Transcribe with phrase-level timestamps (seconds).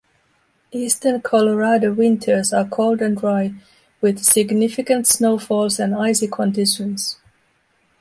[0.71, 3.53] Eastern Colorado winters are cold and dry,
[4.01, 7.17] with significant snowfalls and icy conditions.